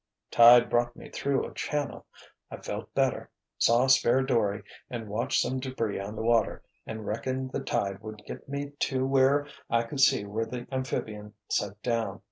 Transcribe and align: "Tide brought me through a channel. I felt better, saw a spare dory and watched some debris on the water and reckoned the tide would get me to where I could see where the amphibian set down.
"Tide 0.31 0.67
brought 0.67 0.95
me 0.95 1.11
through 1.11 1.45
a 1.45 1.53
channel. 1.53 2.07
I 2.49 2.57
felt 2.57 2.91
better, 2.95 3.29
saw 3.59 3.83
a 3.83 3.89
spare 3.89 4.23
dory 4.23 4.63
and 4.89 5.07
watched 5.07 5.39
some 5.39 5.59
debris 5.59 5.99
on 5.99 6.15
the 6.15 6.23
water 6.23 6.63
and 6.87 7.05
reckoned 7.05 7.51
the 7.51 7.59
tide 7.63 8.01
would 8.01 8.23
get 8.25 8.49
me 8.49 8.71
to 8.79 9.05
where 9.05 9.45
I 9.69 9.83
could 9.83 9.99
see 9.99 10.25
where 10.25 10.47
the 10.47 10.65
amphibian 10.71 11.35
set 11.51 11.79
down. 11.83 12.19